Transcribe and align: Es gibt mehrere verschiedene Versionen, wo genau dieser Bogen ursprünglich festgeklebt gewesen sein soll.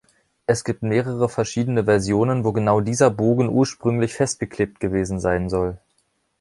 Es 0.47 0.63
gibt 0.63 0.81
mehrere 0.81 1.29
verschiedene 1.29 1.83
Versionen, 1.85 2.43
wo 2.43 2.53
genau 2.53 2.81
dieser 2.81 3.11
Bogen 3.11 3.49
ursprünglich 3.49 4.15
festgeklebt 4.15 4.79
gewesen 4.79 5.19
sein 5.19 5.47
soll. 5.47 5.77